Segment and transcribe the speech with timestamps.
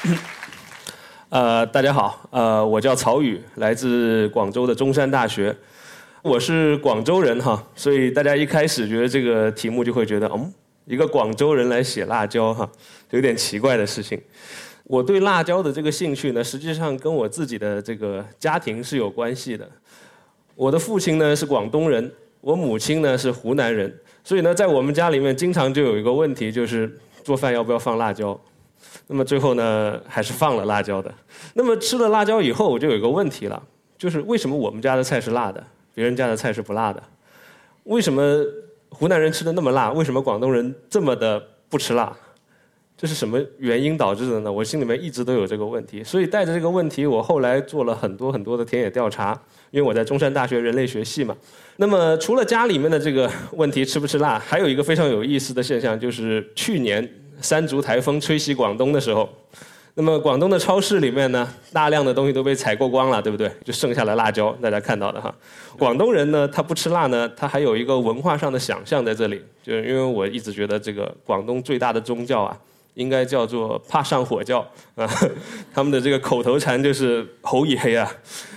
[1.28, 5.54] 呃，大家好，呃，我叫曹宇，来自广州的中山大学。
[6.22, 10.52] 我是广州人哈，所以大家一开始觉得这个题目就会觉得，嗯，
[10.86, 12.68] 一个广州人来写辣椒哈，
[13.10, 14.18] 有点奇怪的事情。
[14.84, 19.68] 我对辣椒的这个兴趣呢，实际上跟我自己的这个家庭是有关系的。
[20.54, 23.94] 我的父亲呢是广东人，我母亲呢是湖南人，
[24.24, 26.90] 所以呢，在我们家里面经常就有一个问题，就是
[27.22, 28.38] 做饭要不要放辣椒。
[29.06, 31.12] 那么最后呢，还是放了辣椒的。
[31.54, 33.62] 那么吃了辣椒以后，我就有一个问题了，
[33.98, 35.62] 就是为什么我们家的菜是辣的？
[35.94, 37.02] 别人家的菜是不辣的，
[37.84, 38.44] 为什么
[38.88, 39.92] 湖南人吃的那么辣？
[39.92, 42.16] 为什么广东人这么的不吃辣？
[42.96, 44.52] 这是什么原因导致的呢？
[44.52, 49.32] 我心里面一直都有这个问题，所以带着这个问题，我后来做了很多很多的田野调查，
[49.70, 51.34] 因为我在中山大学人类学系嘛。
[51.76, 57.02] 那么除了家里面的这个问题吃不吃辣，还有一个非常有意思的现象，就是去年
[57.40, 59.28] 山竹台风吹袭广东的时候。
[59.94, 63.50] 那么广东的超市里面呢，大量的东西都被采购光了，对不对？
[63.64, 65.34] 就剩下了辣椒，大家看到的哈。
[65.76, 72.56] 广东人呢，他不吃辣呢，他还有一个文化上的想象在这里，就是因为我一直觉得这个广东最大的宗教啊，
[72.94, 74.60] 应该叫做怕上火教
[74.94, 75.10] 啊。
[75.74, 78.10] 他们的这个口头禅就是喉一黑啊，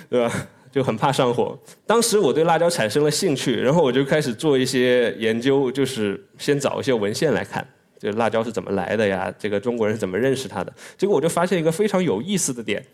[0.09, 0.31] 对吧？
[0.71, 1.58] 就很怕上火。
[1.86, 7.67] 当时我对辣椒产生了兴趣，然后我就开始做一些研究，就是先找一些文献来看。
[8.03, 9.33] 这辣椒是怎么来的呀？
[9.39, 10.73] 这个中国人是怎么认识它的？
[10.97, 12.85] 结果我就发现一个非常有意思的点：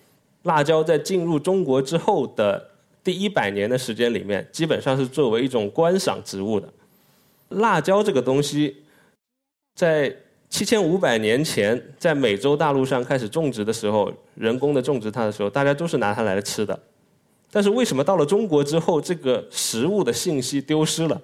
[0.44, 2.64] 辣椒在进入中国之后的
[3.04, 6.72] 第一百年的时间里面，基本上是作为一种观赏植物的。
[7.50, 8.84] 辣椒这个东西，
[9.74, 10.16] 在
[10.48, 16.80] 七千五百年前在美洲大陆上开始种植的时候，人工的种植它的时候，大家都是拿它来吃的。
[17.50, 21.20] 但是为什么到了中国之后，这个食物的信息丢失了？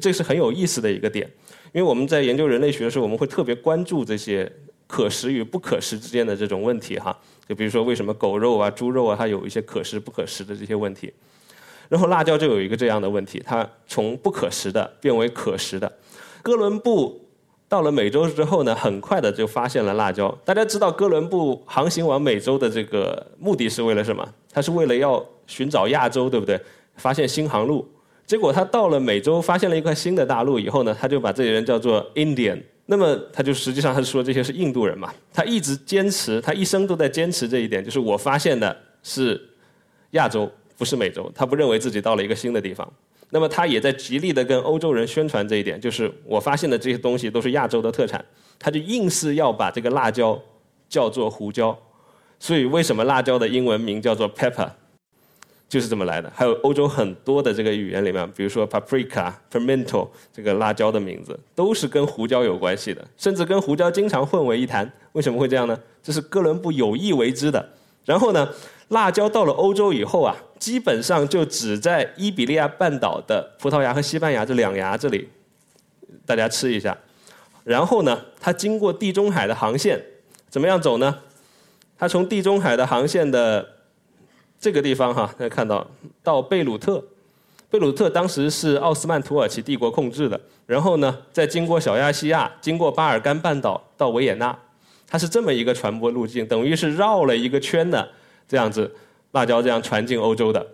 [0.00, 1.28] 这是很有意思的一个点。
[1.76, 4.50] 因为我们在研究人类学的时候，我们会特别关注这些
[4.86, 7.14] 可食与不可食之间的这种问题哈。
[7.46, 11.12] 就比如说，为什么狗肉啊、猪肉啊，它有一些可食不可食的这些问题。
[11.90, 15.92] 然后辣椒就有一个这样的问题，它从不可食的变为可食的。
[16.40, 17.28] 哥伦布
[17.68, 20.34] 到了美洲之后呢，很快的就发现了辣椒。
[20.46, 24.26] 大家知道哥伦布航行往美洲的这个目的是为了什么？
[24.50, 26.58] 他是为了要寻找亚洲，对不对？
[26.96, 27.86] 发现新航路。
[28.26, 32.60] 结果他到了美洲，发现了一块新的大陆以后呢，他就把这些人叫做 Indian。
[32.86, 35.12] 那么他就实际上他是说这些是印度人嘛。
[35.32, 39.40] 他一直坚持，他一生都在坚持这一点，就是我发现的是
[40.10, 41.30] 亚洲，不是美洲。
[41.34, 42.92] 他不认为自己到了一个新的地方。
[43.30, 48.24] 那么他也在极力的跟欧洲人宣传这一点，就是我发现的这些东西都是亚洲的特产。
[48.58, 50.40] 他就硬是要把这个辣椒
[50.88, 51.76] 叫做胡椒。
[52.38, 54.68] 所以为什么辣椒的英文名叫做 pepper？
[55.68, 64.88] 就是这么来的，还有欧洲很多的这个语言里面，比如说 paprika、pimento 这个辣椒的名字，都是跟胡椒有关系的，甚至跟胡椒经常混为一谈。
[65.12, 65.76] 为什么会这样呢？
[66.00, 67.68] 这是哥伦布有意为之的。
[68.04, 68.48] 然后呢，
[68.90, 75.28] 辣椒到了欧洲以后啊，基本上就只在伊比利亚半岛的葡萄牙和西班牙这两牙这里，
[76.24, 76.96] 大家吃一下。
[77.64, 80.00] 然后呢，它经过地中海的航线，
[80.48, 81.22] 怎么样走呢？
[81.98, 83.74] 它从地中海的航线的。
[84.58, 85.86] 这个地方哈，大家看到
[86.22, 87.02] 到贝鲁特，
[87.70, 90.40] 贝鲁特当时是奥斯曼土耳其帝国控制的。
[90.66, 94.58] 然后呢，再经过小亚细亚，经过巴尔干半岛到维也纳，
[95.06, 98.08] 它是这么一个传播路径，等于是绕了一个圈的
[98.48, 98.92] 这样子，
[99.30, 100.66] 辣椒这样传进欧洲的。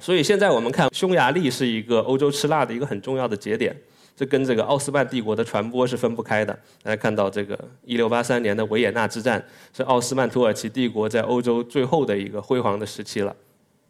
[0.00, 3.76] 所以现在我们看匈牙利是一个欧洲吃辣的一个很重要的节点。
[4.18, 6.52] 这跟这个奥斯曼帝国的传播是分不开的。
[6.82, 7.56] 大家看到这个
[7.86, 9.40] 1683年的维也纳之战，
[9.72, 13.36] 是奥斯曼土耳其帝国在欧洲最后的一个辉煌的时期了。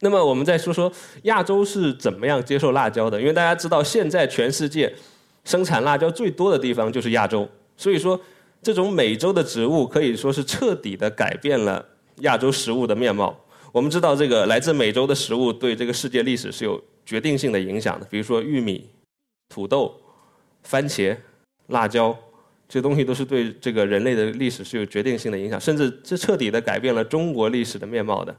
[0.01, 3.19] 那么我们再说说亚洲是怎么样接受辣椒的？
[3.19, 4.95] 因为大家知道，现在全世界
[5.45, 8.21] 生产辣椒最多的地方就是亚洲，所以说
[8.61, 11.83] 这种美洲的植物可以说是彻底的改变了
[12.17, 13.35] 亚洲食物的面貌。
[13.73, 18.91] 我们知道，这个来自美洲的食物对这个世界历史是有决定性的影响的，比如说玉米、
[19.49, 19.99] 土豆。
[20.69, 21.17] 番茄、
[21.69, 22.15] 辣椒，
[22.69, 28.37] 这东西都是对这个人类的历史是有决定性的影响，甚至这彻底的改变了中国历史的面貌的。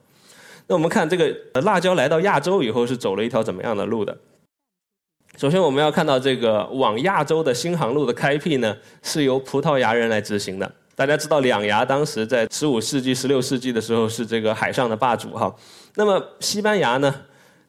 [0.68, 4.16] 那我们看这个辣椒来到亚洲以后是走了一条怎么样的路的？
[5.38, 10.72] 首先我们要看到这个往亚洲的新航路的开辟呢，是由葡萄牙人来执行的。
[10.94, 15.52] 大家知道两牙当时在十五世纪、十六世纪的时候是这个海上的霸主哈。
[15.96, 17.16] 那么西班牙呢？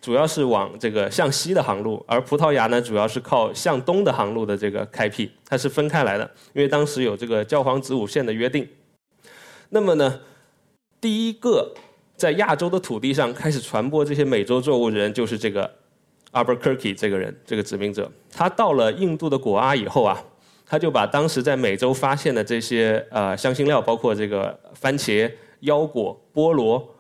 [0.01, 6.25] 主要是往这个向西的航路，而葡萄牙呢，主要是靠向东的航路的这个开辟，它是分开来的，
[6.55, 8.67] 因为当时有这个教皇子午线的约定。
[9.69, 10.21] 那么呢，
[11.01, 11.75] 第一个
[12.17, 15.71] 在亚洲的土地上开始传播这些美洲作物的人，就是这个
[16.33, 18.11] Albuquerque 这个人，这个殖民者。
[18.33, 20.25] 他到了印度的果阿以后啊，
[20.65, 25.31] 他就把当时在美洲发现的这些呃香辛料，包括这个番茄、
[25.61, 26.95] 腰果、菠萝、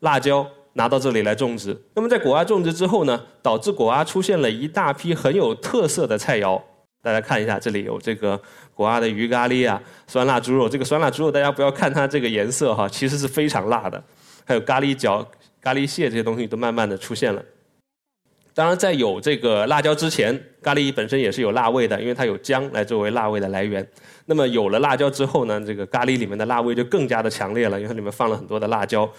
[0.00, 1.76] 辣椒，拿到这里来种植。
[1.94, 6.60] 那么在果阿种植之后呢，导致果阿出现了一大批很有特色的菜肴。
[7.02, 8.40] 大家看一下，这里有这个
[8.74, 10.68] 果阿的鱼咖喱啊，酸辣猪肉。
[10.68, 14.02] 这个酸辣猪肉大家不要看它这个颜色哈，其实是非常辣的。
[14.46, 15.26] 还有咖喱角、
[15.60, 17.42] 咖喱蟹这些东西都慢慢的出现了。
[18.54, 23.84] 当然，在有这个辣椒之前，咖喱本身也是有辣味的，因为它有姜来作为辣味的来源。
[24.26, 29.10] 那么有了辣椒之后呢，这个咖喱里面的辣味就更加的强烈了，因为它里面放了很多的辣椒。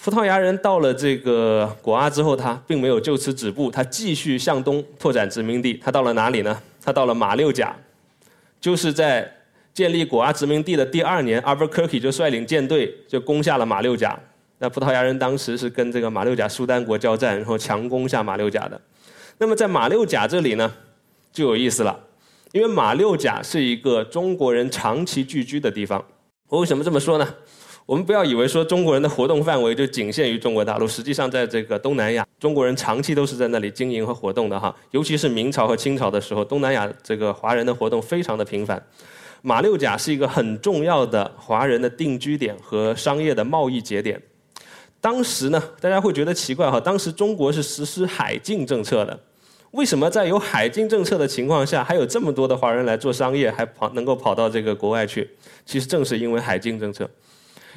[0.00, 5.74] 葡萄牙人到了这个果阿之后，他并没有就此止步，他继续向东拓展殖民地。
[5.82, 6.56] 他到了哪里呢？
[6.80, 7.74] 他到了马六甲，
[8.60, 9.28] 就是在
[9.74, 14.16] 建立果阿殖民地的第二年，阿尔伯克基就率领舰队就攻下了马六甲。
[14.58, 18.80] 那葡萄牙人当时是跟这个马六甲苏丹国交战，然后强攻下马六甲的。
[19.38, 20.72] 那么在马六甲这里呢，
[21.32, 21.98] 就有意思了，
[22.52, 26.02] 因为马六甲是一个中国人长期聚居的地方。
[26.48, 27.34] 我为什么这么说呢？
[27.84, 34.74] 我们不要以为说中国人的活动范围就仅限于中国大陆，实际上在这个东南亚，中国人长期都是在那里经营和活动的哈。
[34.92, 38.82] 尤其是明朝和清朝的时候，东南亚这个华人的活动非常的频繁。
[39.42, 44.18] 马六甲是一个很重要的华人的定居点和商业的贸易节点。
[45.04, 49.20] 当时呢，大家会觉得奇怪哈，当时中国是实施海禁政策的，
[49.72, 55.28] 为什么在有海禁政策的情况下，还有这么多的华人来做商业，还跑能够跑到这个国外去？
[55.66, 57.06] 其实正是因为海禁政策，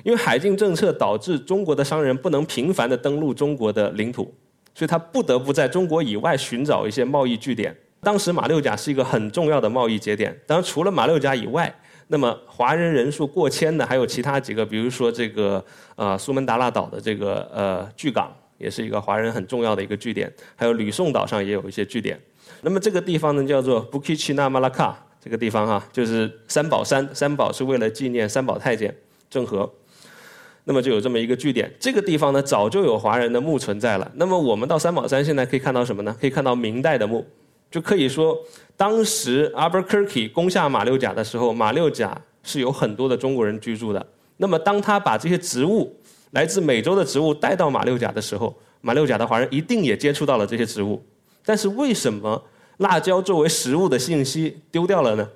[0.06, 4.34] 因为海禁政策导致中国的商人不能频繁的登陆中国的领土，
[4.74, 7.76] 所以他不得不在中国以外寻找一些贸易据点。
[8.00, 11.78] 当时马六甲是一个很重要的贸易节点，当然除了马六甲以外。
[12.07, 15.63] 那么华人人数过千的还有其他几个，比如说这个
[15.95, 20.31] 呃苏门答腊岛的这个呃巨港，也是一个华人很重要的一个据点。
[20.56, 22.19] 还有吕宋岛上也有一些据点。
[22.62, 28.95] 那么这个地方呢叫做 Bukit n a m a l a k a 这个地方哈，就是三宝山，三宝是为了纪念三宝太监
[29.30, 29.69] 郑和。
[30.63, 31.69] 那么就有这么一个据点。
[31.80, 34.09] 这个地方呢早就有华人的墓存在了。
[34.15, 36.15] 那么我们到三宝山现在可以看到什么呢？
[36.19, 37.25] 可以看到明代的墓。
[37.69, 38.38] 就可以说，
[38.75, 44.06] 当时阿伯克基攻下马六甲的时候，马六甲是有很多的中国人居住的。
[44.38, 45.96] 那么，当他把这些植物，
[46.31, 51.04] 来自美洲的植物带到马六甲的时候，马六甲的华人一定也接触到了这些植物。
[51.44, 52.42] 但是，为什么
[52.78, 55.28] 辣椒作为食物的信息丢掉了呢？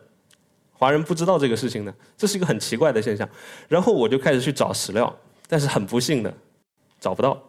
[0.72, 1.94] 华人不知道这个事情呢？
[2.16, 3.28] 这是一个很奇怪的现象。
[3.68, 5.14] 然后我就开始去找史料，
[5.48, 6.34] 但是很不幸的，
[7.00, 7.42] 找不到。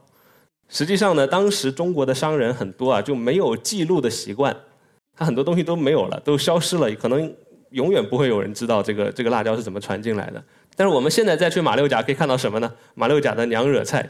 [0.69, 4.57] 实际上呢，当时中国的商人很多啊，就没有记录的习惯。
[5.17, 7.33] 它很多东西都没有了，都消失了，可能
[7.71, 10.43] 永远不会有人知道这个这个辣椒是怎么传进来的。
[10.75, 12.73] 但是我们现在再去马六甲可以看到什么呢？
[12.95, 14.09] 马六甲的娘惹菜，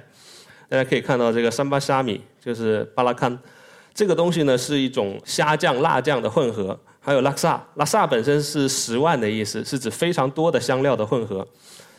[0.69, 3.37] 大家可以看到这个三巴沙米，就是巴拉康，
[3.93, 6.78] 这个东西呢是一种虾酱辣酱的混合。
[7.05, 11.44] 还有拉萨，拉萨本身是十万的意思，是指非常多的香料的混合。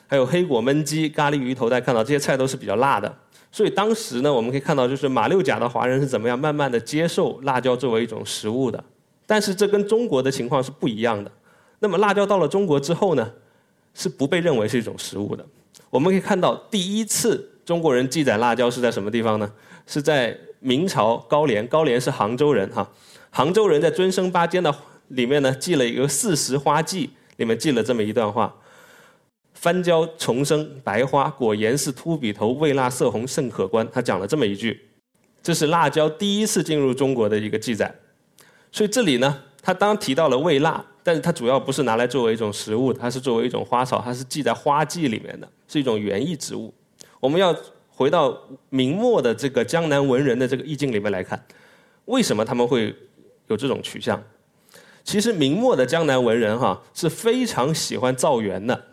[0.07, 3.13] 还有黑果焖鸡、咖喱鱼头，大家看到这些菜都是比较辣的。
[3.51, 8.81] 所以当时呢，我们可以看到就是马六甲的华人是怎么样慢慢的接受辣椒作为一种食物的。
[9.25, 11.31] 但是这跟中国的情况是不一样的。
[11.79, 13.31] 那么辣椒到了中国之后呢，
[13.93, 15.45] 是不被认为是一种食物的。
[15.89, 19.51] 我们可以看到，第一次中国人记载辣椒是在什么地方呢？
[19.85, 22.89] 是在明朝高廉，高廉是杭州人哈。
[23.29, 24.73] 杭州人在《尊生八间》的
[25.09, 28.55] 里面呢，记了一个《四时花记》，里面记了这么一段话：
[29.53, 33.85] 番椒重生，白花果颜似秃笔头，味辣色红甚可观。
[33.91, 34.79] 他讲了这么一句，
[35.41, 37.93] 这是辣椒第一次进入中国的一个记载。
[38.73, 46.73] 所以这里呢，他当提到了味辣，但是它主要不是拿来作为一种食物，它是作为一种花草，它是记在花季里面的，是一种园艺植物。
[47.19, 47.55] 我们要
[47.89, 48.35] 回到
[48.69, 51.39] 明末的这个江南文人的这个意境里面来看，
[52.05, 52.95] 为什么他们会
[53.47, 54.21] 有这种取向？
[55.03, 58.85] 其实明末的江南文人哈是非常喜欢造园的。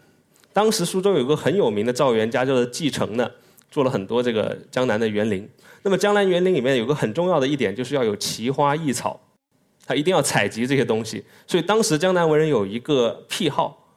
[0.52, 3.32] 当时苏州有个很有名的造园家叫做继承的，
[3.70, 5.49] 做了很多这个江南的园林。
[5.82, 9.18] 那么江南园林里面有个很重要的一点，就是要有奇花异草。
[9.90, 13.88] 他一定要采集这些东西，所以当时江南文人有一个癖好，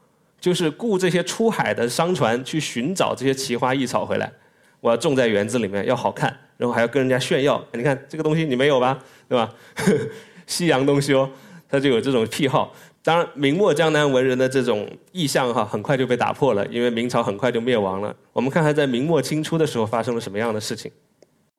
[0.41, 4.33] 就是雇这些出海的商船去寻找这些奇花异草回来，
[4.79, 7.63] 我要种在园子里面，要好看，然后还要跟人家炫耀。
[7.73, 8.97] 你看这个东西你没有吧？
[9.29, 9.53] 对吧？
[10.47, 11.29] 西洋东西哦，
[11.69, 12.73] 他就有这种癖好。
[13.03, 18.15] 当然，明末江南文人的这种意向哈，很快就被打破了，因为明朝很快就灭亡了。
[18.31, 20.91] 我们看看在明末清初的时候发生了什么样的事情。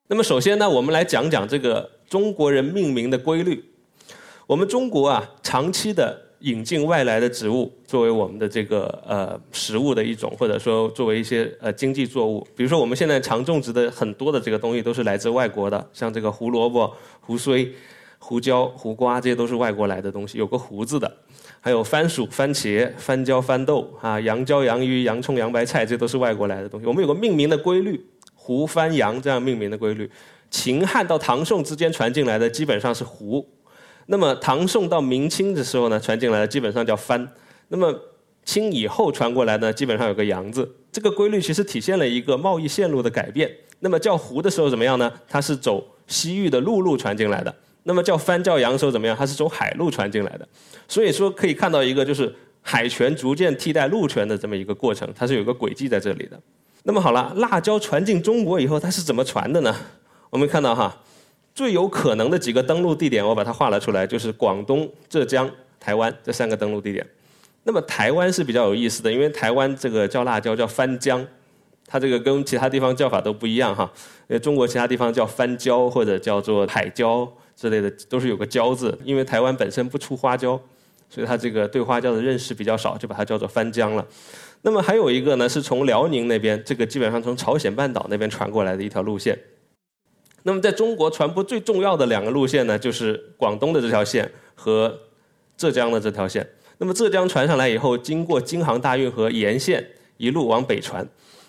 [0.09, 3.65] 那么首先呢，我们来讲讲这个中国人命名的规律。
[4.47, 12.47] 我们中国啊，长期的引进外来的植物作为我们的这个呃食物的一种，或者说作为一些呃经济作物。
[12.55, 17.73] 比如说我们现在常种植的很多的这个东西都是来自外国的，像这个胡萝卜、胡荽、
[18.19, 21.11] 胡椒、胡瓜，这些都是外国来的东西，有个胡子的。
[21.61, 26.87] 还有番薯、番茄、番椒、番豆啊，洋椒、洋芋、洋葱、洋白菜，这都是外国来的东西。
[26.87, 30.11] 我们有个命名的规律，胡、番、洋这样命名的规律。
[30.51, 33.49] 秦汉到唐宋之间传进来的基本上是胡，
[34.07, 37.29] 那么唐宋到明清的时候呢，传进来的基本上叫番。
[37.69, 37.95] 那么
[38.45, 40.71] 清以后传过来呢，基本上有个洋字。
[40.93, 43.51] 这个规律其实体现了一个贸易线路的改变。
[43.81, 45.13] 那么叫胡的时候怎么样呢？
[45.29, 47.55] 它是走西域的陆路传进来的。
[47.85, 49.17] 那么叫番叫洋的时候怎么样？
[49.17, 50.49] 它是走海路传进来的。
[50.87, 52.33] 所以说可以看到一个就是
[52.63, 56.41] 海权逐渐替代陆权的这么一个过程，它是有一个轨迹在这里的。
[56.85, 59.75] 那么好了，辣椒传进中国以后，它是怎么传的呢？
[60.31, 60.95] 我们看到哈，
[61.55, 67.07] 最有可能的几个登陆地点，我把它画了出来，就是广东、浙江、台湾这三个登陆地点。
[67.63, 71.25] 那么台湾是比较有意思的，因为台湾这个叫辣椒叫番姜，
[71.87, 73.91] 它这个跟其他地方叫法都不一样哈。
[74.29, 78.99] 因为中国其他地方叫番椒或者叫做海椒之类的，都是有个椒字。
[79.05, 80.61] 因为台湾本身不出花椒。
[81.11, 84.05] 所以它这个对花椒的认识比较少，就把它叫做番姜了。
[84.63, 89.39] 那么还有一个呢，是从辽宁那边，这个基本上从朝鲜半岛那边传过来的一条路线。
[90.45, 94.97] 那么在中国传播最重要的两个路线呢，就是广东的这条线和
[95.57, 96.49] 浙江的这条线。
[96.79, 99.85] 那么浙江传上来以后，经过京杭大运河沿线
[100.17, 101.07] 一路往北传，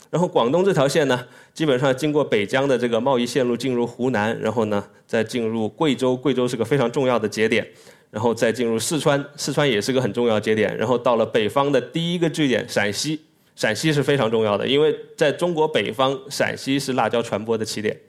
[0.09, 7.67] 然后广东这条线呢，基本上经过北疆的这个贸易线路进入湖南，然后呢再进入贵州，贵州是个非常重要的节点。
[8.11, 10.73] 然后再进入四川，四川也是个很重要节点。
[10.77, 13.19] 然后到了北方的第一个据点陕西，
[13.57, 17.99] 陕西是非常重要的，因为在中国北方，陕西是辣椒传播的起点。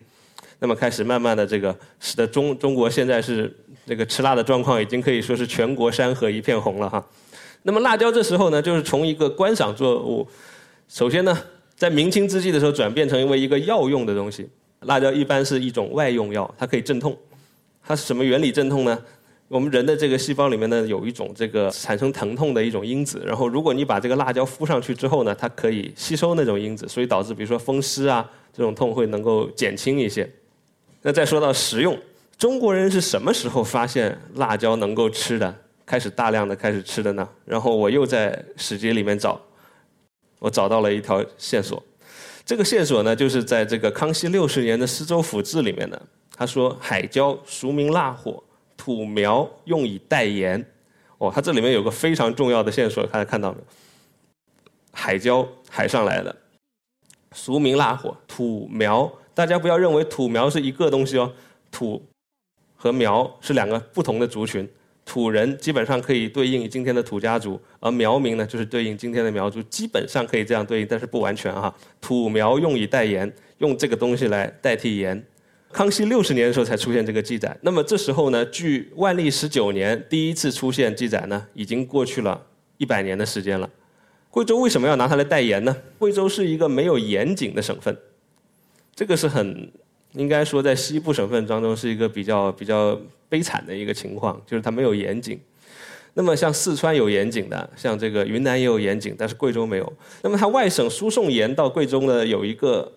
[0.58, 3.54] 那么开始慢慢的这个，使得中中国现在是
[3.86, 7.04] 这个吃辣的状况已经可以说是全国山河一片红了哈。
[7.62, 10.26] 那么辣椒这时候呢，就是从一个观赏作物，
[10.88, 11.36] 首先呢，
[11.74, 14.48] 在明清之际的时候转变成为一个药用的东西。
[14.80, 17.16] 辣椒一般是一种外用药，它可以镇痛。
[17.82, 18.98] 它是什么原理镇痛呢？
[19.48, 30.28] 我们人的这个细胞里面呢，有一种这个产生疼痛的一种因子，然后如果你把这个辣椒敷上去之后呢，它可以吸收那种因子，所以导致比如说风湿啊这种痛会能够减轻一些。
[31.06, 31.96] 那再说到食用，
[32.36, 35.54] 中国人是什么时候发现辣椒能够吃的，
[35.86, 37.28] 开始大量的开始吃的呢？
[37.44, 39.40] 然后我又在史籍里面找，
[40.40, 41.80] 我找到了一条线索，
[42.44, 46.02] 这个线索呢就是在这个康熙六十年的《施州府志》里面的，
[46.34, 48.42] 他说海椒俗名辣火。
[48.76, 50.64] 土苗用以代盐，
[51.18, 53.64] 哦，它这里面有个非常重要的线索，大家看到没有？
[54.92, 56.34] 海椒，海上来的，
[57.32, 58.16] 俗名辣火。
[58.28, 61.30] 土苗，大家不要认为土苗是一个东西哦，
[61.70, 62.02] 土
[62.74, 64.66] 和苗是两个不同的族群。
[65.04, 71.72] 土人基本上可以对应今天的土家族，而苗民呢，就是对应今天的苗族，基本上可以这样对应，但是不完全哈。
[72.00, 75.22] 土苗用以代盐，用这个东西来代替盐。
[75.70, 82.46] 康熙六十年的时候才出现这个记载，那么这时候呢，距万历十九年第一次出现记载呢，已经过去了
[82.78, 83.68] 一百年的时间了。
[84.30, 85.76] 贵州为什么要拿它来代言呢？
[85.98, 87.96] 贵州是一个没有盐井的省份，
[88.96, 89.70] 这个是很
[90.14, 95.38] 应该说在西部省份当中是一个比较比较悲惨的一个情况，就是它没有盐井。
[96.14, 99.92] 那么像四川有盐井的，像这个云南也有盐井，但是贵州没有。
[100.22, 102.92] 那么它外省输送盐到贵州呢，有一个。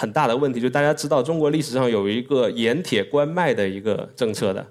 [0.00, 4.64] 很大的问题，就大家知道，中国历史上有一个盐铁关卖的一个政策的。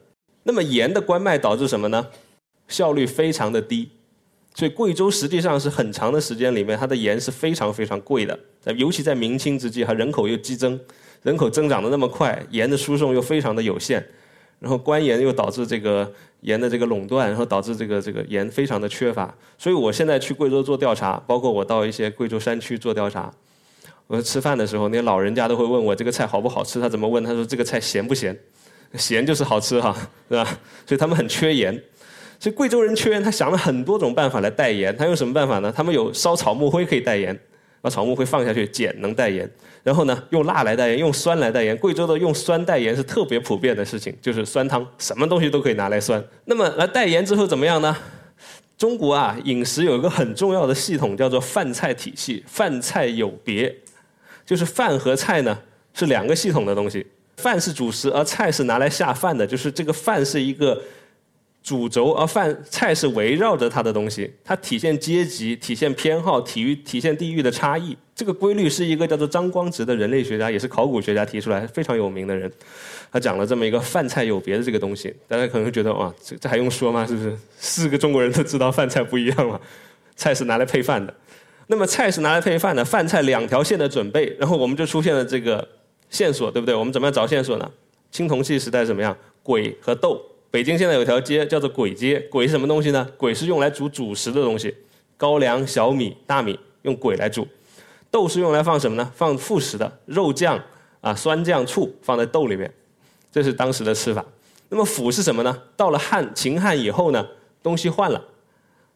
[0.43, 2.07] 那么盐的关卖导致什么呢？
[2.69, 3.89] 效率非常的低，
[4.57, 8.37] 所以贵州实际上是很长的时间里面，它的盐是非常非常贵的。
[8.59, 10.79] 在尤其在明清之际，它人口又激增，
[11.21, 14.03] 人口增长的那么快，盐的输送又非常的有限，
[14.59, 16.11] 然后官盐又导致这个
[16.41, 19.31] 盐的这个垄断，然后导致这个这个盐非常的缺乏。
[19.59, 23.31] 所以我现在去贵州做调查，包括我到一些贵州山区做调查。
[24.07, 26.81] 我吃饭的时候，那些老人家都会问我这个菜好不好吃。
[26.81, 27.23] 他怎么问？
[27.23, 28.35] 他说这个菜咸不咸？
[28.97, 29.95] 咸就是好吃哈，
[30.27, 30.43] 是吧？
[30.87, 31.79] 所以他们很缺盐。
[32.39, 34.95] 所以贵州人缺盐，他想了很多种办法来代盐。
[34.95, 35.73] 他用什么办法呢？
[35.75, 37.37] 他们有烧草木灰可以代盐，
[37.81, 39.49] 把草木灰放下去碱能代盐。
[39.83, 41.75] 然后呢，用辣来代盐，用酸来代盐。
[41.77, 46.23] 贵州的用酸代盐是特别普遍的事情，就是酸汤，什么东西都可以拿来酸。
[46.45, 47.95] 那么来代盐之后怎么样呢？
[48.77, 53.75] 中国啊，饮食有一个很重要的系统，叫做饭菜体系，饭菜有别。
[54.45, 55.57] 就是饭和菜呢
[55.93, 57.05] 是两个系统的东西，
[57.37, 59.47] 饭是主食，而菜是拿来下饭的。
[59.47, 60.81] 就是这个饭是一个
[61.67, 64.33] 主轴，而饭菜是围绕着它的东西。
[64.41, 67.93] 它体现阶级，体现偏好，体育体现地域的差异。
[68.15, 72.49] 这个规律是一个叫做张光直的人类学家，也是考古学家提出来，非常有名的人。
[73.11, 77.05] 他讲了这么一个饭菜有别的这个东西，大家可能会觉得哇，这这还用说吗？
[77.05, 77.35] 是不是？
[77.57, 79.59] 四个中国人都知道饭菜不一样了，
[80.15, 81.13] 菜是拿来配饭的。
[81.67, 85.67] 那么菜是拿来配饭的，饭菜两条线的准备，然后我们就出现了这个
[86.09, 86.73] 线索，对不对？
[86.73, 87.69] 我们怎么样找线索呢？
[88.09, 89.13] 青铜器时代怎么样？
[89.43, 93.07] 鬼和豆北京现在有条街叫做簋街，簋是什么东西呢？
[93.17, 94.73] 簋是用来煮主食的东西，
[95.17, 97.47] 高粱、小米、大米用簋来煮。
[98.09, 99.11] 豆是用来放什么呢？
[99.13, 100.57] 放副食的，肉酱
[101.01, 102.73] 啊、酸酱、醋放在豆里面，
[103.31, 104.25] 这是当时的吃法。
[104.69, 105.61] 那么釜是什么呢？
[105.75, 107.27] 到了汉秦汉以后呢，
[107.61, 108.23] 东西换了，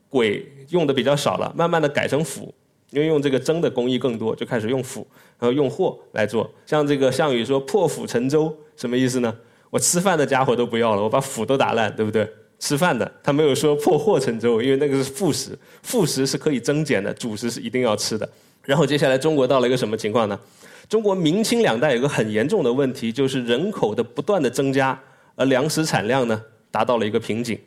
[0.10, 2.54] 簋用的比较少了，慢慢的改成釜，
[2.92, 5.06] 因为用这个蒸的工艺更多，就开始用釜，
[5.38, 6.50] 然后用货来做。
[6.66, 9.38] 像这个项羽说“破釜沉舟”，什么意思呢？
[9.72, 12.30] 我吃饭的家伙都不要了，我把釜都打烂，对不对？
[12.60, 18.30] 吃饭的他没有说破货沉舟，因为那个是副食，副食是可以增减的，主食是一定要吃的。
[18.64, 20.40] 然后接下来中国到了一个什么情况呢？
[20.88, 25.00] 中国明清两代有个很严重的问题，就是人口的不断的增加，
[25.36, 27.58] 而粮食产量呢达到了一个瓶颈，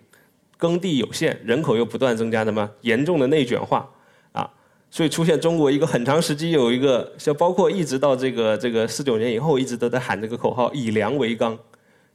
[0.59, 3.89] 耕地有限，人口又不断增加的嘛，严重的内卷化
[4.31, 4.49] 啊，
[4.91, 11.59] 所以出现中国一个很长时期有一个，像包括一直到这个这个四九年以后，一直都在喊这个口号，以粮为纲，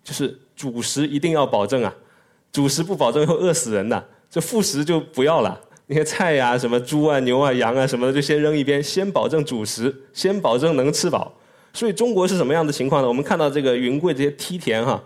[0.04, 1.94] 就是主食一定要保证啊，
[2.52, 5.60] 主食不保证会饿死人的，这副食就不要了。
[5.88, 11.34] 那些菜呀，什么猪啊、牛啊、羊啊什么的，就先扔一边，先保证主食，先保证能吃饱。
[11.74, 13.08] 所以中国是什么样的情况呢？
[13.08, 15.04] 我们看到这个云贵这些梯田哈，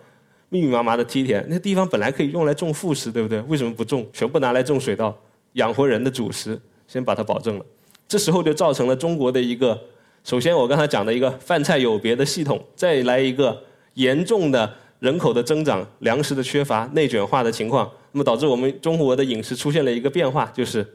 [0.49, 3.39] 密密麻麻的梯田，那地方本来可以用来种副食，对不对？
[3.41, 4.05] 为什么不种？
[4.11, 5.17] 全部拿来种水稻，
[5.53, 7.65] 养活人的主食，先把它保证了。
[8.07, 9.79] 这时候就造成了中国的一个，
[10.25, 14.73] 首先我刚才讲的一个饭菜有别的系统，再来一个严重的
[15.03, 17.91] 人口的增长、粮食的缺乏、内卷化的情况。
[18.13, 20.87] 那么导致我们中国的饮食出现了一个变化，就是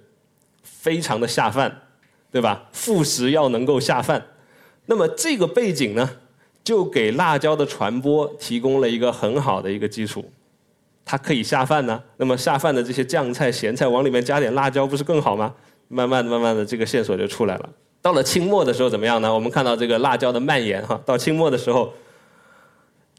[0.62, 1.82] 非常的下饭，
[2.32, 2.66] 对吧？
[2.72, 4.24] 副食要能够下饭。
[4.86, 6.08] 那么这个背景呢，
[6.64, 10.24] 就给辣椒的传播提供了一个很好的一个基础。
[11.04, 12.02] 它可以下饭呢。
[12.16, 15.54] 那么下饭的这些酱菜、咸菜往里面加点辣椒，不是更好吗？
[15.88, 17.68] 慢慢的、慢慢的，这个线索就出来了。
[18.00, 19.34] 到了清末的时候怎么样呢？
[19.34, 20.98] 我们看到这个辣椒的蔓延哈。
[21.04, 21.92] 到清末的时候，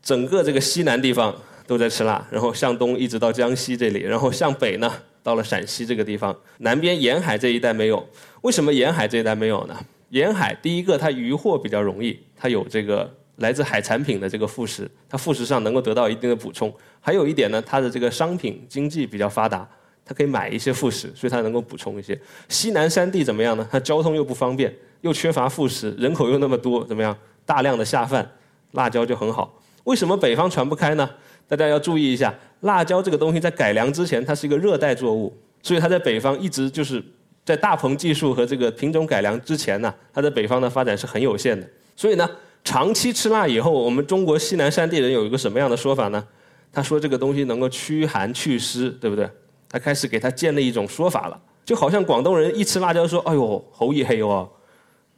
[0.01, 1.35] 整个这个西南地方。
[1.69, 4.91] 都在吃辣，然后向东一直到江西这里，然后向北呢，
[5.21, 8.03] 到了陕西这个地方，南边沿海这一带没有。
[8.41, 9.77] 为什么沿海这一带没有呢？
[10.09, 16.73] 沿海第一个它渔获比较容易，它有这个来自海产品的这个副食，它副食上能够得到一定的补充。
[16.99, 19.69] 还有一点呢，它的这个商品经济比较发达，
[20.03, 22.19] 它可以买一些副食，所以它能够补充一些。
[22.47, 23.69] 西南山地怎么样呢？
[23.71, 27.15] 它交通又不方便，又缺乏副食，人口又那么多，怎么样？
[27.45, 28.27] 大量的下饭，
[28.71, 29.58] 辣椒就很好。
[29.89, 31.09] 为什么北方传不开呢？
[31.47, 37.03] 大家要注意一下，辣椒这个东西在改良之前，它是一个热带作物，所以它在北方一直就是
[37.43, 41.67] 在大棚技术和这个品种改良之前呢，它在北方的发展是很有限的。
[41.95, 42.29] 所以呢，
[42.63, 46.23] 长期吃辣以后，我们中国西南山地人有一个什么样的说法呢？
[46.71, 49.27] 他说这个东西能够驱寒祛湿，对不对？
[49.67, 54.47] 他开始给他建立一种说法了，就好像广东人一吃辣椒说：“哎呦，喉一黑哦，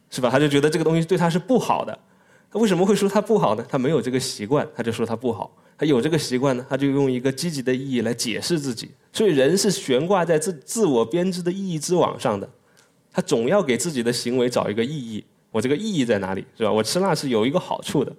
[0.08, 1.98] 是吧？”他就觉得这个东西对他是不好的。
[2.52, 3.64] 他为什么会说他不好呢？
[3.68, 5.50] 他没有这个习惯，他就说他不好。
[5.78, 8.90] 他有这个习惯呢，他就用一个积极的意义来解释自己。
[9.12, 12.48] 所以人是悬挂在自自我编织的意义之网上的，
[13.10, 15.24] 他总要给自己的行为找一个意义。
[15.50, 16.70] 我这个意义在哪里，是吧？
[16.70, 18.12] 我吃辣是有一个好处的。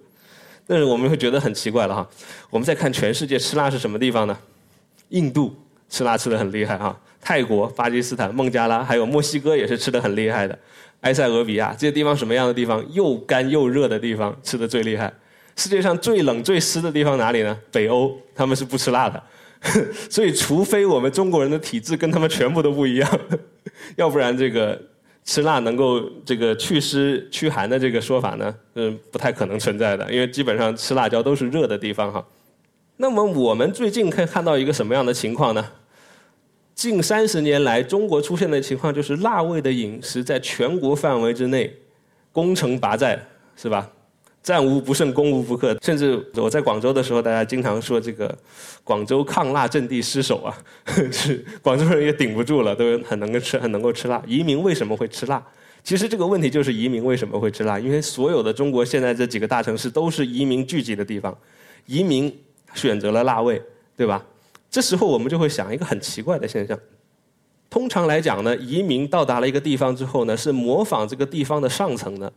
[0.66, 2.08] 但是我们会觉得很奇怪了哈。
[2.50, 4.36] 我们再看全世界吃辣是什么地方呢？
[5.10, 5.54] 印度
[5.88, 10.56] 吃辣吃的很厉害哈，泰国、巴基斯坦、孟加拉，还有墨西哥也是吃的很厉害的。
[11.00, 12.84] 埃塞俄比亚这些地方什么样的地方？
[12.92, 15.12] 又干又热的地方吃的最厉害。
[15.56, 17.56] 世界上最冷最湿的地方哪里呢？
[17.70, 19.22] 北欧，他们是不吃辣的，
[20.10, 23.20] 所以除非我们中国人的体质跟他们全部都不一样，
[23.96, 24.80] 要不然这个
[25.24, 32.26] 吃辣能够这个祛湿驱寒的这个说法呢，嗯，不太可能存在的，因为基本上吃辣椒都是热的地方哈。
[32.96, 35.64] 那么我们最近可以看到一个什么样的情况呢？
[36.74, 41.72] 近三十年来，中国出现的情况就是辣味的饮食在全国范围之内
[42.32, 43.18] 攻城拔寨，
[43.56, 43.90] 是吧？
[44.42, 48.36] 战无不胜，攻无不克，甚至我在广州的时候，大家经常说这个
[48.82, 50.52] 广州抗辣阵地失守啊，
[51.10, 54.22] 是广州人也顶不住了，都很能够吃，很能够吃辣。
[54.26, 55.42] 移民为什么会吃辣？
[55.82, 57.78] 其实这个问题就是移民为什么会吃辣？
[57.78, 61.34] 因为所有的中国现在这几个大城市都是移民聚集的地方，
[61.86, 62.36] 移民
[62.74, 63.62] 选择了辣味，
[63.96, 64.22] 对吧？
[64.74, 66.76] 这时候我们就会想一个很奇怪的现象：
[67.70, 72.32] 通常来讲呢，移民到达了一个地方之后呢，是模仿这个地方的上层的。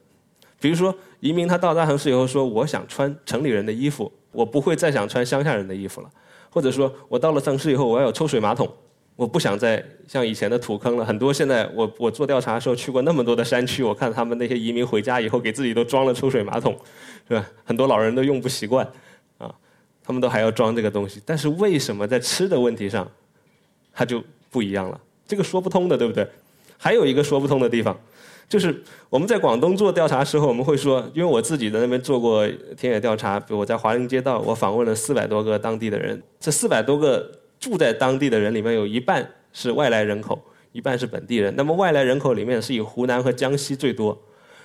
[0.59, 6.09] 比如说，移民他到大城市以后说：“我想穿城里人的衣服，我不会再想穿乡下人的衣服了。”
[6.51, 8.71] 或者说我到了城市以后，我要有抽水马桶，
[9.15, 11.03] 我不想再像以前的土坑了。
[11.03, 16.77] 很多现在我我做调查的时候去过那么多的山区，我看他们那些移民回家以后给自己都装了抽水马桶，
[17.27, 17.43] 是吧？
[17.63, 18.87] 很多老人都用不习惯，
[20.07, 21.21] 他们都还要装这个东西。
[21.25, 23.05] 但是为什么在吃的问题上，
[23.93, 24.97] 它就不一样了？
[25.27, 26.25] 这个说不通的，对不对？
[26.77, 27.99] 还有一个说不通的地方，
[28.47, 40.41] 就是我们在广东做调查时候，我们会说，因为我自己在那边做过田野调查，比如我在华林街道，我访问了四百多个当地的人，这四百多个住在当地的人里面，有一半是外来人口，
[40.71, 41.53] 一半是本地人。
[41.57, 44.17] 那么外来人口里面是以湖南和江西最多，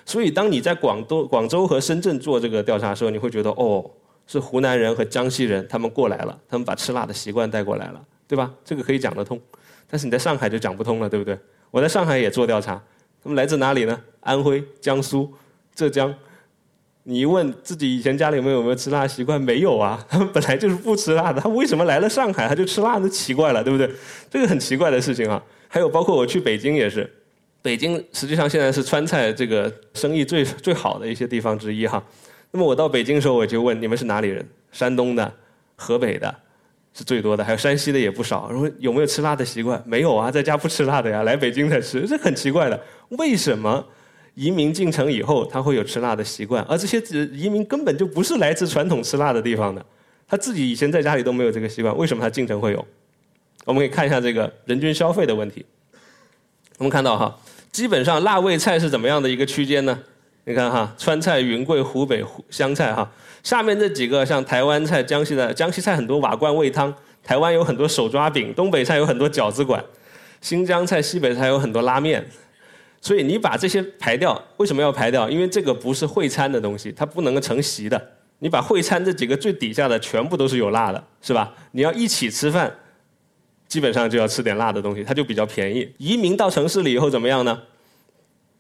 [0.05, 3.90] 所以当你在广东、广州和深圳做这个调查的时候，你会觉得哦。
[4.33, 8.51] 是湖南人和江西人，他们过来了，他们把吃辣的习惯带过来了，对吧？
[8.64, 9.38] 这个可以讲得通，
[9.87, 11.38] 但是你在上海就讲不通了，对不对？
[11.71, 12.83] 我在上海也做调查，
[13.23, 14.01] 他们来自哪里呢？
[14.21, 15.31] 安徽、江苏、
[15.75, 16.14] 浙江。
[17.05, 23.09] 你一问自己以前家里面有没有吃辣习惯，没有啊，他们本来就是不吃辣的，他为什么来了上海他就吃辣的？
[23.09, 23.90] 奇怪了，对不对？
[24.31, 25.42] 这个很奇怪的事情啊。
[25.66, 27.12] 还有包括我去北京也是，
[27.61, 32.01] 北京实际上现在是川菜这个生意最最好的一些地方之一哈。
[32.53, 34.47] 那么我到北京的时候，我就问你们是哪里人？
[34.71, 35.31] 山东的、
[35.75, 36.35] 河北的，
[36.95, 38.49] 是最多的，还有山西的也不少。
[38.51, 39.83] 然后有没有吃辣的习惯？
[39.87, 42.81] 没有啊，在家不吃辣的呀，来北京才吃，这很奇怪的。
[43.11, 43.85] 为什么
[44.35, 46.62] 移民进城以后他会有吃辣的习惯？
[46.69, 46.99] 而这些
[47.33, 49.85] 移民根本就不是来自传统吃辣的地方的，
[50.27, 52.87] 他自己以前在家里都没有这个习惯，为什么他进城会有？
[53.65, 55.65] 我们可以看一下这个人均消费的问题。
[56.79, 57.38] 我们看到哈，
[57.71, 59.99] 基本上辣味菜是怎么样的一个区间呢？
[60.44, 63.09] 你看哈，川菜、云贵、湖北湘菜哈，
[63.44, 69.85] 下面这几个像台湾菜、江西的江西菜很多瓦罐煨汤，台湾有很多手抓饼，东北菜有很多饺子馆，
[70.40, 72.26] 新疆菜、西北菜有很多拉面，
[73.00, 75.31] 所以你把这些排掉，为什么要排掉？
[75.31, 78.11] 因为这个不是会餐的东西，它不能够成席的。
[78.40, 81.55] 你把会餐这几个最底下的全部都是有辣的，是吧？
[81.70, 82.74] 你要一起吃饭，
[83.68, 85.88] 基本上就要吃点辣的东西，它就比较便宜。
[85.98, 87.62] 移民到城市里以后怎么样呢？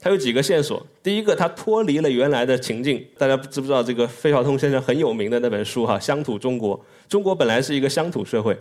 [0.02, 0.84] 它有几个线索。
[1.00, 3.06] 第一个，它脱离了原来的情境。
[3.16, 5.96] 大家知不知道这个费孝通先生很有名的那本书哈？
[5.96, 8.58] 乡土中国，中国本来是一个乡土社会。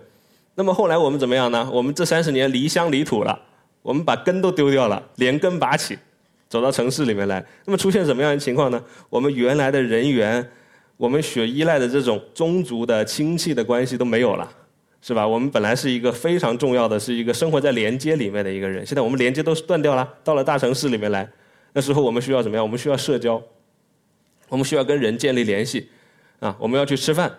[0.54, 1.68] 那么后来我们怎么样呢？
[1.74, 3.40] 我们这三十年离乡离土了，
[3.82, 5.98] 我们把根都丢掉了，连根拔起，
[6.48, 7.44] 走到城市里面来。
[7.66, 8.80] 那么出现什么样的情况呢？
[9.10, 10.48] 我们原来的人员，
[10.98, 14.48] 我们所依赖的这种宗族的亲戚的关系都没有了，
[15.02, 15.28] 是吧？
[15.28, 20.08] 我们本来是一个非常重要的，是一个生活在连接里面的一个人，现在我们连接都是断掉了。
[20.24, 21.28] 到了大城市里面来。
[21.74, 22.64] 那时候我们需要怎么样？
[22.64, 23.42] 我们需要社交，
[24.50, 25.90] 我们需要跟人建立联系，
[26.40, 27.34] 啊，我们要去吃饭。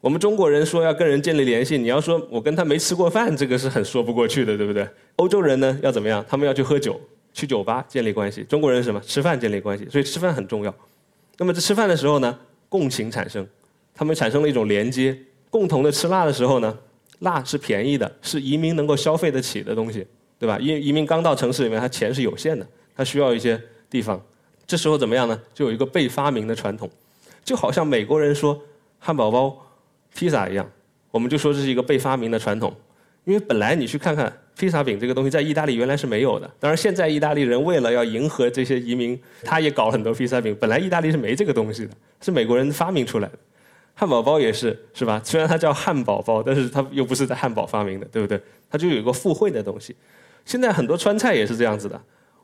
[0.00, 4.86] 我们中国人说要跟人建立联系，你要说我跟他没吃过饭，这个是很说不过去的，对不对？
[5.16, 6.24] 欧洲人呢要怎么样？
[6.28, 7.00] 他们要去喝酒，
[7.32, 8.44] 去酒吧建立关系。
[8.44, 9.00] 中国人什么？
[9.00, 10.74] 吃饭建立关系，所以吃饭很重要。
[11.38, 13.44] 那么在吃饭的时候呢，共情产生，
[13.94, 15.16] 他们产生了一种连接。
[15.52, 16.78] 共同的吃辣的时候呢，
[17.18, 20.06] 辣是便宜的，是移民能够消费得起的东西，
[20.38, 20.58] 对吧？
[20.58, 22.66] 因为移民刚到城市里面，他钱是有限的。
[22.96, 23.60] 他需要一些
[23.90, 24.18] 地方，
[24.66, 25.38] 这时候怎么样呢？
[25.52, 26.88] 就有一个被发明的传统，
[27.44, 28.58] 就好像美国人说
[28.98, 29.54] 汉堡包、
[30.14, 30.66] 披萨一样，
[31.10, 32.74] 我们就说这是一个被发明的传统。
[33.24, 36.50] 因为本来你去看看披萨饼这个东西，在意大利原来是没有的。
[36.58, 40.56] 当然，现在意大利人为了要迎合这些移民，他也搞很多披萨饼。
[40.58, 43.38] 本来意大利是没这个东西的，是美国人发明出来的。
[43.94, 45.20] 汉堡包也是，是吧？
[45.24, 48.40] 虽然它叫汉堡包，但是它又不是在汉堡发明的，对不对？
[48.70, 49.94] 它就有一个附会的东西。
[50.44, 52.00] 现在很多川菜也是这样子的。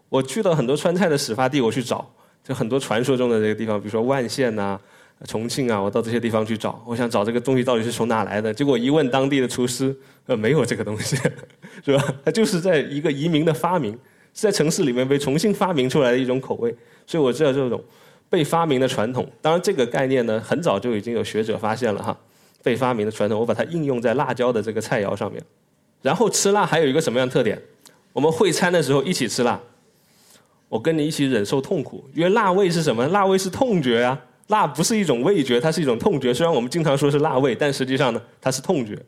[0.08, 2.08] 我去到很多川菜的始发地，我去找，
[2.44, 4.78] 就很多传说中的这个地方，比如说万县呐、
[5.26, 8.54] 重庆啊，我到这些地方去找，我想找这个东西到底是从哪来的。
[8.54, 9.94] 结果一问当地的厨师，
[10.26, 11.16] 呃，没有这个东西，
[11.84, 12.14] 是吧？
[12.24, 13.92] 它就是在一个移民的发明，
[14.32, 16.74] 是在城市里面被重新发明出来的一种口味。
[17.06, 17.82] 所以我知道这种
[18.30, 19.26] 被发明的传统。
[19.40, 22.16] 当然，这个概念呢，很早就已经有学者发现了哈，
[22.62, 25.42] 被发明的传统，我把它应用在辣椒的这个菜肴上面。
[26.02, 27.60] 然后吃辣还有一个什么样特点？
[28.12, 29.60] 我们会餐的时候一起吃辣。
[30.68, 33.06] 我跟你一起忍受痛苦，因为辣味是什么？
[33.08, 36.32] 辣味是痛觉啊，辣不是一种味觉，它是一种痛觉。
[36.34, 38.98] 虽然我们经常说是辣味，但实际上呢，它是痛觉。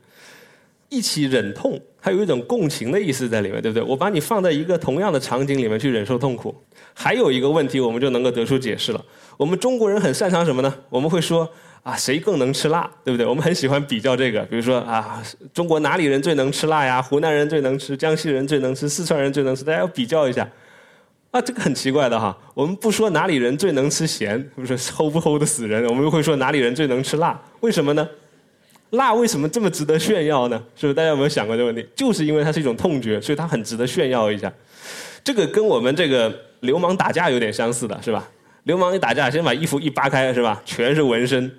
[0.91, 3.83] 一起忍痛，还有一种共情的意思在里面，对不对？
[3.83, 6.55] 我把你放在一个同样的场景里面去忍受痛苦。
[6.93, 9.03] 还有一个问题，我们就能够得出解释了。
[9.37, 10.75] 我们中国人很擅长什么呢？
[10.91, 11.49] 我们会说
[11.83, 13.25] 啊，谁更能吃辣，对不对？
[13.25, 15.23] 我们很喜欢比较这个，比如说啊，
[15.55, 17.01] 中国哪里人最能吃辣呀？
[17.01, 20.47] 湖南人最能吃，江西人最能吃，四川人最能吃，大家要比较一下。
[21.31, 22.37] 啊，这个很奇怪的哈。
[22.55, 27.41] 我们不说哪里人最能吃咸，不是 齁不齁的死人，我们又会说哪里人最能吃辣？
[27.61, 28.09] 为什么呢？
[28.91, 30.61] 辣为什么这么值得炫耀呢？
[30.75, 31.87] 是不是大家有没有想过这个问题？
[31.95, 34.53] 就是因为它是一种痛觉，所以它很值得炫耀一下。
[35.23, 38.29] 这个跟我们这个流氓打架有点相似的，是吧？
[38.65, 40.61] 流氓一打架，先把衣服一扒开，是吧？
[40.65, 41.51] 全是纹身，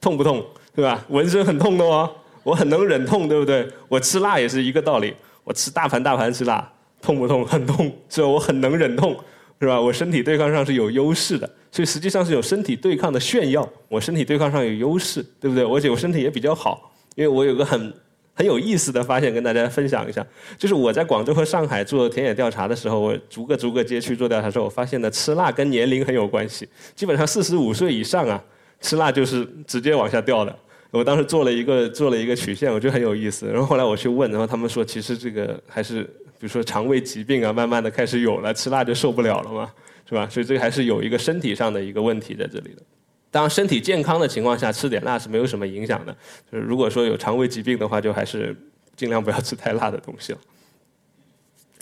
[0.00, 0.44] 痛不痛？
[0.74, 1.04] 对吧？
[1.08, 2.10] 纹身很痛的哦。
[2.42, 3.68] 我很能忍痛，对不对？
[3.88, 5.14] 我吃辣也是一个道理。
[5.44, 6.68] 我吃大盘大盘吃辣。
[7.00, 7.44] 痛不痛？
[7.44, 8.26] 很痛，是吧？
[8.26, 9.16] 我很能忍痛，
[9.62, 9.80] 是吧？
[9.80, 13.66] 我身体对抗上是有优势的，所以实际上是有身体对抗的炫耀。
[13.88, 15.64] 我身体对抗上有优势，对不对？
[15.64, 17.94] 而且我身体也比较好，因为我有个很
[18.34, 20.26] 很有意思的发现跟大家分享一下，
[20.58, 26.68] 就是我在广州和上海做田野调查的时候，我逐个逐个街区做调查的时候，我发现呢，吃辣跟年龄很有关系。
[26.96, 28.42] 基本上四十五岁以上啊，
[28.80, 30.58] 吃辣就是直接往下掉的。
[30.90, 33.46] 我当时做了一个做了一个曲线，我觉得很有意思。
[33.46, 36.08] 然后后来我去问，然后他们说，其实这个还是
[36.42, 39.70] 比如说肠胃疾病啊，慢慢的开始有了，吃辣就受不了了嘛，
[40.08, 40.28] 是吧？
[40.28, 42.82] 所以这个还是有一个身体上的一个问题在这里的。
[43.30, 46.12] 当，身体健康的情况下，吃点辣是没有什么影响的。
[46.50, 48.56] 就是如果说有肠胃疾病的话，就还是
[48.96, 50.38] 尽量不要吃太辣的东西了。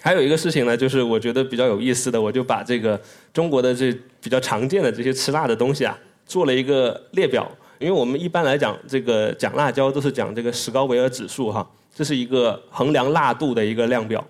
[0.03, 3.01] 还有一个事情呢，就是我觉得比较有意思的，我就把这个
[3.33, 7.51] 中国的这比较常见的这些吃辣的东西啊，做了一个列表。
[7.79, 14.23] 因为我们一般来讲，这个讲辣椒都是讲这个史高维尔指数哈，这是一个衡量辣度的一个量表。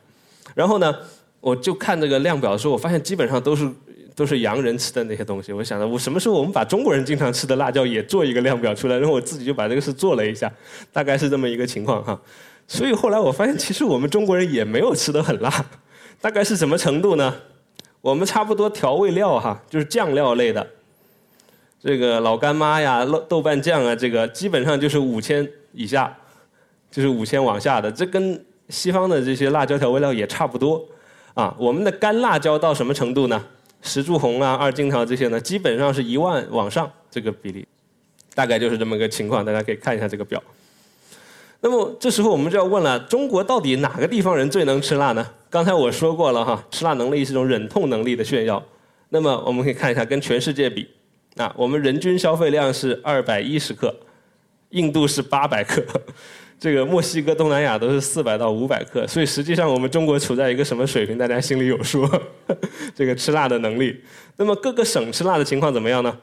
[0.55, 0.95] 然后呢，
[1.41, 3.71] 我就看这个量表的时候，我发现基本上都是。
[4.17, 10.53] 都是洋人吃的那些东西，我想着我什么时候我们把中国人经常吃的辣椒也做一个量表出来，然后我自己就把这个事做了一下，
[10.93, 12.21] 大概是这么一个情况哈。
[12.69, 15.65] 所以后来我发现，其实我们中国人也没有吃的很辣，
[16.21, 17.35] 大概是什么程度呢？
[18.03, 20.67] 我们差不多调味料哈，就是酱料类的，
[21.81, 26.15] 这个老干妈呀、豆豆瓣酱啊，这个基本上就是五千以下，
[26.91, 30.83] 就是五千往下的，这跟西方的这些辣椒调味料也差不多
[31.35, 31.55] 啊。
[31.59, 33.45] 我们的干辣椒到什么程度呢？
[33.83, 37.67] 石柱红啊、二荆条这些呢，基本上是一万往上这个比例，
[38.35, 39.45] 大概就是这么个情况。
[39.45, 40.43] 大家可以看一下这个表。
[41.63, 45.27] 那么这时候我们就要问了：中国到底哪个地方人最能吃辣呢？
[45.49, 48.63] 刚才我说过了哈，吃辣能力是一种忍痛能力的炫耀。
[49.09, 50.87] 那么我们可以看一下跟全世界比，
[51.37, 53.95] 啊，我们人均消费量是二百一十克，
[54.71, 55.83] 印度是八百克。
[56.61, 62.07] 这个墨西哥、东南亚都是四百到五百克，所以实际上我们中国处在一个什么水平，大家心里有数。
[62.94, 63.99] 这个吃辣的能力，
[64.37, 66.18] 那么各个省吃辣的情况怎么样呢？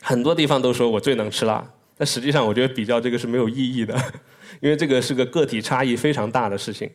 [0.00, 1.64] 很多地方都说我最能吃辣，
[1.96, 3.96] 但实际上我觉得比较这个是没有意义的，
[4.60, 6.90] 因为这个是个个体差异非常大的事情。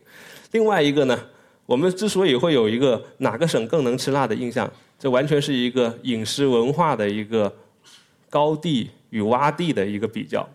[0.52, 1.18] 另外一个呢，
[1.64, 7.50] 我们之所以会有一个哪个省更能吃辣的印象，这完全是一个饮食文化的一个
[8.28, 10.46] 高地与洼地的一个比较。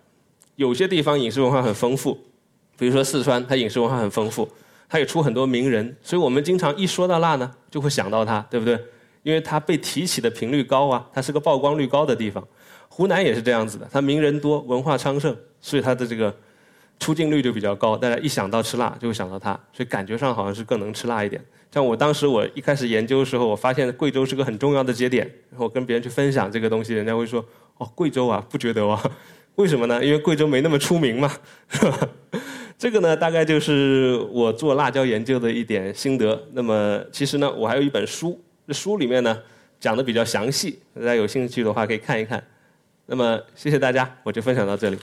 [0.59, 2.17] 有些地方饮食文化很丰富，
[2.77, 4.45] 比如说四川，它饮食文化很丰富，
[4.89, 8.77] 它也出很多名人，所以我们经常一说到辣呢，就会想到它，对不对？
[9.23, 12.45] 因为它被提起的频率高啊，它是个曝光率高的地方。
[12.89, 16.35] 湖南也是这样子的，它名人多，文化昌盛，所以它的这个
[16.99, 17.95] 出镜率就比较高。
[17.95, 21.41] 大家一想到吃辣，就会想到它，所以感觉上好像是更能吃辣一点。
[21.71, 27.45] 像我当时我一开始研究的时候，我发现贵州是个很重要的节点，然后跟别人去分享这个东西，人家会说
[27.79, 29.01] ：“哦，贵州啊，不觉得哇。”
[29.59, 30.01] 为什么呢？
[30.01, 31.29] 因为贵州没那么出名嘛，
[32.79, 36.41] 这个呢，大概就是我做辣椒研究的一点心得。
[36.53, 39.37] 那么，其实呢，我还有一本书，这书里面呢
[39.77, 42.41] 讲的比较详细，大家有兴趣的话可以看一看。
[43.07, 44.97] 那么，谢谢大家，我就分享到这里。